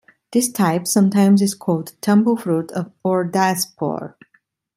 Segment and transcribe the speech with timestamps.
[0.31, 2.71] This type sometimes is called a tumble fruit
[3.03, 4.15] or diaspore.